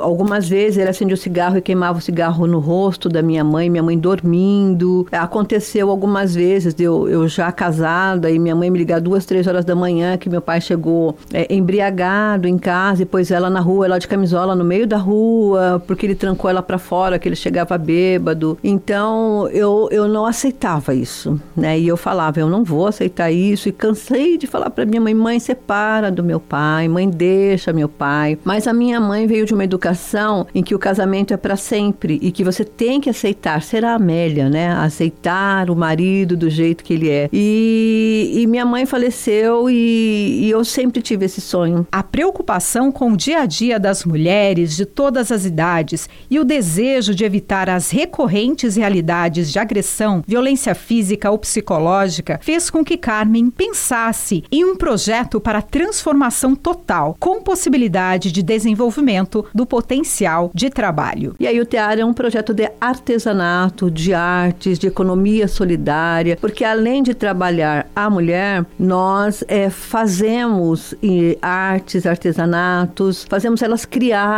[0.00, 3.68] Algumas vezes ele acendia o cigarro e queimava o cigarro no rosto da minha mãe,
[3.70, 5.06] minha mãe dormindo.
[5.10, 9.64] Aconteceu algumas vezes, eu, eu já casada, e minha mãe me ligar duas, três horas
[9.64, 13.86] da manhã, que meu pai chegou é, embriagado em casa, e pôs ela na rua,
[13.86, 17.36] ela de camisola no meio da rua, porque ele trancou ela para fora, que ele
[17.36, 18.58] chegava bêbado.
[18.62, 21.78] Então, eu, eu não aceitava isso, né?
[21.78, 25.14] E eu falava, eu não vou aceitar isso, e cansei de falar para minha mãe,
[25.14, 28.38] mãe, separa do meu pai, mãe, deixa meu pai.
[28.44, 32.18] Mas a minha mãe veio de uma educação em que o casamento é para sempre
[32.20, 34.72] e que você tem que aceitar ser a Amélia, né?
[34.72, 37.28] Aceitar o marido do jeito que ele é.
[37.32, 41.86] E, e minha mãe faleceu e, e eu sempre tive esse sonho.
[41.92, 46.44] A preocupação com o dia a dia das mulheres de todas as idades e o
[46.44, 52.96] desejo de evitar as recorrentes realidades de agressão, violência física ou psicológica fez com que
[52.96, 60.70] Carmen pensasse em um projeto para transformação total, com possibilidade de desenvolvimento do potencial de
[60.70, 61.34] trabalho.
[61.38, 66.64] E aí o TEAR é um projeto de artesanato de artes, de economia solidária, porque
[66.64, 70.94] além de trabalhar a mulher, nós é, fazemos
[71.42, 73.84] artes, artesanatos, fazemos elas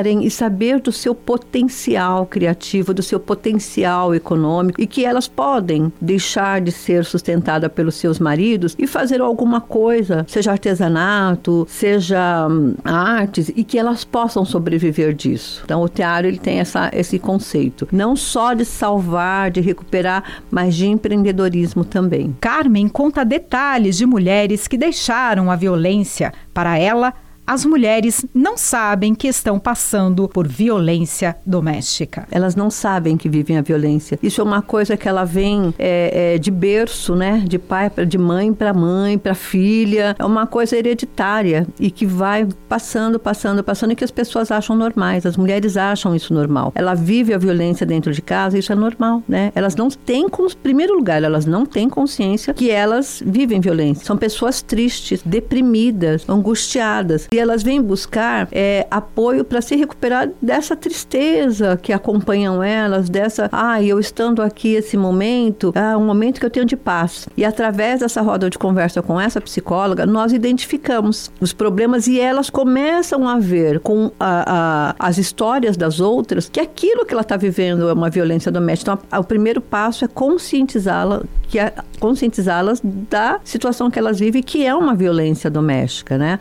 [0.00, 6.60] e saber do seu potencial criativo, do seu potencial econômico e que elas podem deixar
[6.60, 13.50] de ser sustentada pelos seus maridos e fazer alguma coisa, seja artesanato, seja hum, artes,
[13.54, 15.62] e que elas possam sobreviver disso.
[15.64, 20.74] Então o teatro ele tem essa, esse conceito, não só de salvar, de recuperar, mas
[20.74, 22.34] de empreendedorismo também.
[22.40, 26.32] Carmen conta detalhes de mulheres que deixaram a violência.
[26.54, 27.14] Para ela,
[27.46, 32.26] as mulheres não sabem que estão passando por violência doméstica.
[32.30, 34.18] Elas não sabem que vivem a violência.
[34.22, 37.42] Isso é uma coisa que ela vem é, é, de berço, né?
[37.46, 40.14] De pai, de mãe para mãe, para filha.
[40.18, 44.76] É uma coisa hereditária e que vai passando, passando, passando e que as pessoas acham
[44.76, 45.26] normais.
[45.26, 46.72] As mulheres acham isso normal.
[46.74, 49.50] Ela vive a violência dentro de casa, isso é normal, né?
[49.54, 54.04] Elas não têm, como primeiro lugar, elas não têm consciência que elas vivem violência.
[54.04, 60.76] São pessoas tristes, deprimidas, angustiadas E elas vêm buscar é, apoio para se recuperar dessa
[60.76, 66.44] tristeza que acompanham elas, dessa, ah, eu estando aqui esse momento, é um momento que
[66.44, 67.26] eu tenho de paz.
[67.34, 72.50] E através dessa roda de conversa com essa psicóloga, nós identificamos os problemas e elas
[72.50, 77.38] começam a ver com a, a, as histórias das outras que aquilo que ela está
[77.38, 78.92] vivendo é uma violência doméstica.
[78.92, 84.66] Então, o primeiro passo é conscientizá-la, que é conscientizá-las da situação que elas vivem, que
[84.66, 86.38] é uma violência doméstica, né?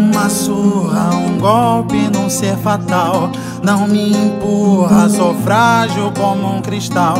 [0.00, 3.30] Uma surra, um golpe num ser fatal.
[3.62, 7.18] Não me empurra, sou frágil como um cristal.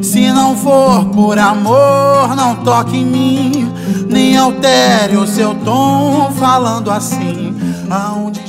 [0.00, 3.72] Se não for por amor, não toque em mim.
[4.08, 7.51] Nem altere o seu tom falando assim.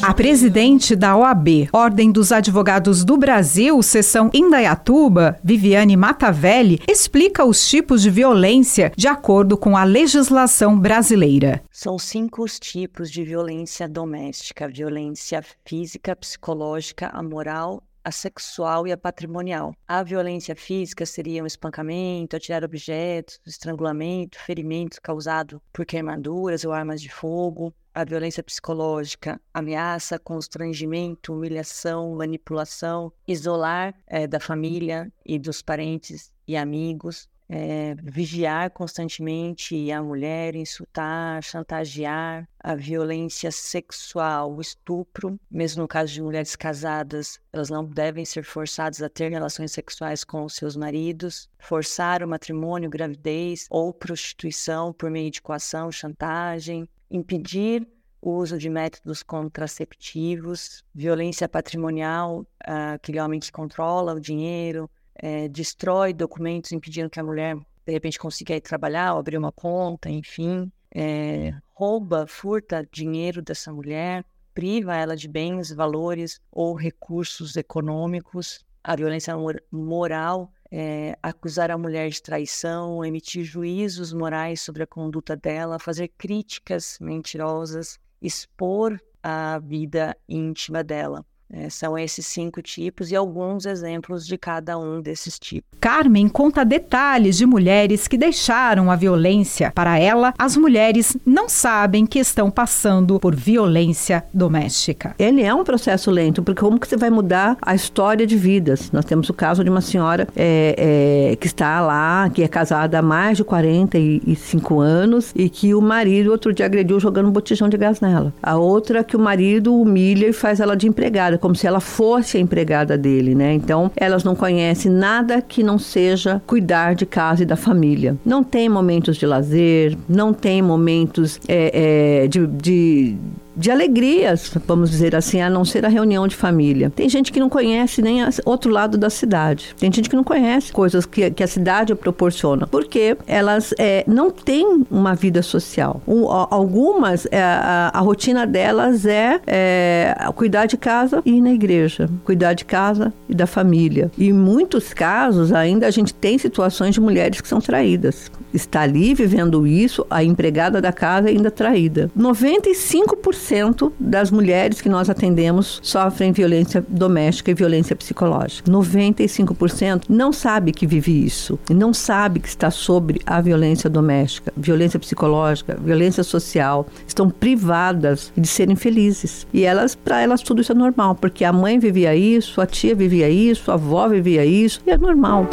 [0.01, 7.67] A presidente da OAB, Ordem dos Advogados do Brasil, seção Indaiatuba, Viviane Matavelli, explica os
[7.67, 11.63] tipos de violência de acordo com a legislação brasileira.
[11.71, 18.91] São cinco os tipos de violência doméstica: violência física, psicológica, a moral, a sexual e
[18.91, 19.73] a patrimonial.
[19.87, 27.01] A violência física seria um espancamento, atirar objetos, estrangulamento, ferimento causado por queimaduras ou armas
[27.01, 35.61] de fogo a violência psicológica, ameaça, constrangimento, humilhação, manipulação, isolar é, da família e dos
[35.61, 45.39] parentes e amigos, é, vigiar constantemente a mulher, insultar, chantagear, a violência sexual, o estupro,
[45.51, 50.23] mesmo no caso de mulheres casadas, elas não devem ser forçadas a ter relações sexuais
[50.23, 56.87] com os seus maridos, forçar o matrimônio, gravidez ou prostituição por meio de coação, chantagem,
[57.09, 57.87] impedir
[58.21, 65.47] o uso de métodos contraceptivos, violência patrimonial, ah, aquele homem que controla o dinheiro, é,
[65.47, 67.55] destrói documentos impedindo que a mulher
[67.85, 73.73] de repente consiga ir trabalhar ou abrir uma conta, enfim, é, rouba, furta dinheiro dessa
[73.73, 79.33] mulher, priva ela de bens, valores ou recursos econômicos, a violência
[79.71, 86.07] moral é, acusar a mulher de traição, emitir juízos morais sobre a conduta dela, fazer
[86.17, 91.23] críticas mentirosas, expor a vida íntima dela.
[91.55, 95.69] É, são esses cinco tipos e alguns exemplos de cada um desses tipos.
[95.79, 99.71] Carmen conta detalhes de mulheres que deixaram a violência.
[99.75, 105.13] Para ela, as mulheres não sabem que estão passando por violência doméstica.
[105.19, 108.91] Ele é um processo lento, porque como que você vai mudar a história de vidas?
[108.91, 112.97] Nós temos o caso de uma senhora é, é, que está lá, que é casada
[112.97, 117.69] há mais de 45 anos e que o marido outro dia agrediu jogando um botijão
[117.69, 118.33] de gás nela.
[118.41, 122.37] A outra que o marido humilha e faz ela de empregada como se ela fosse
[122.37, 123.51] a empregada dele, né?
[123.51, 128.15] Então, elas não conhecem nada que não seja cuidar de casa e da família.
[128.25, 133.17] Não tem momentos de lazer, não tem momentos é, é, de, de
[133.55, 136.89] de alegrias, vamos dizer assim, a não ser a reunião de família.
[136.89, 139.75] Tem gente que não conhece nem o outro lado da cidade.
[139.79, 144.31] Tem gente que não conhece coisas que, que a cidade proporciona, porque elas é, não
[144.31, 146.01] têm uma vida social.
[146.07, 151.51] Um, algumas, é, a, a, rotina delas é, é cuidar de casa e ir na
[151.51, 154.11] igreja, cuidar de casa e da família.
[154.17, 158.31] E em muitos casos, ainda a gente tem situações de mulheres que são traídas.
[158.53, 162.11] Está ali vivendo isso, a empregada da casa ainda traída.
[162.17, 168.69] 95% 90% das mulheres que nós atendemos sofrem violência doméstica e violência psicológica.
[168.69, 174.99] 95% não sabe que vive isso, não sabe que está sobre a violência doméstica, violência
[174.99, 179.45] psicológica, violência social, estão privadas de serem felizes.
[179.53, 182.95] E elas, para elas tudo isso é normal, porque a mãe vivia isso, a tia
[182.95, 185.47] vivia isso, a avó vivia isso, e é normal.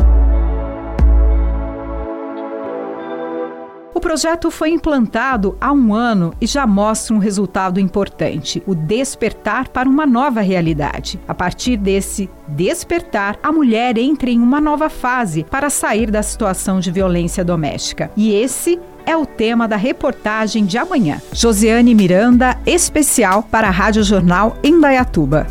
[4.01, 9.69] O projeto foi implantado há um ano e já mostra um resultado importante: o despertar
[9.69, 11.21] para uma nova realidade.
[11.29, 16.81] A partir desse despertar, a mulher entra em uma nova fase para sair da situação
[16.81, 18.11] de violência doméstica.
[18.17, 21.21] E esse é o tema da reportagem de amanhã.
[21.31, 25.47] Josiane Miranda, especial para a Rádio Jornal em.